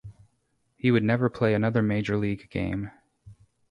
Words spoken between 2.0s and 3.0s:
league game.